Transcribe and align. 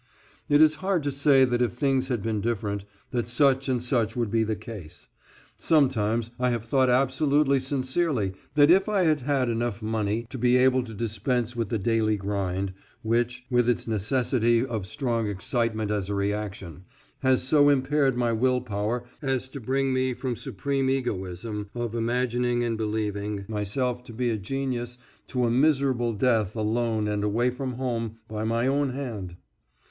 It 0.49 0.61
is 0.63 0.73
hard 0.81 1.03
to 1.03 1.11
say 1.11 1.45
that 1.45 1.61
if 1.61 1.73
things 1.73 2.07
had 2.07 2.23
been 2.23 2.41
different 2.41 2.85
that 3.11 3.27
such 3.27 3.69
and 3.69 3.79
such 3.79 4.15
would 4.15 4.31
be 4.31 4.43
the 4.43 4.55
case. 4.55 5.09
Sometimes 5.57 6.31
I 6.39 6.49
have 6.49 6.65
thought 6.65 6.89
absolutely 6.89 7.59
sincerely 7.59 8.33
that 8.55 8.71
if 8.71 8.89
I 8.89 9.03
had 9.03 9.21
had 9.21 9.47
enough 9.47 9.79
money 9.83 10.25
to 10.31 10.39
be 10.39 10.57
able 10.57 10.83
to 10.85 10.95
dispense 10.95 11.55
with 11.55 11.69
the 11.69 11.77
daily 11.77 12.17
grind, 12.17 12.73
which, 13.03 13.45
with 13.51 13.69
its 13.69 13.87
necessity 13.87 14.65
of 14.65 14.87
strong 14.87 15.27
excitement 15.27 15.91
as 15.91 16.09
a 16.09 16.15
reaction, 16.15 16.83
has 17.19 17.43
so 17.43 17.69
impaired 17.69 18.17
my 18.17 18.31
will 18.31 18.59
power 18.61 19.03
as 19.21 19.47
to 19.49 19.59
bring 19.59 19.93
me 19.93 20.15
from 20.15 20.35
supreme 20.35 20.89
egoism 20.89 21.69
of 21.75 21.93
imagining 21.93 22.63
and 22.63 22.75
believing 22.75 23.45
myself 23.47 24.03
to 24.05 24.13
be 24.13 24.31
a 24.31 24.37
genius 24.37 24.97
to 25.27 25.43
a 25.45 25.51
miserable 25.51 26.13
death 26.13 26.55
alone 26.55 27.07
and 27.07 27.23
away 27.23 27.51
from 27.51 27.73
home 27.73 28.17
by 28.27 28.43
my 28.43 28.65
own 28.65 28.93
hand. 28.93 29.35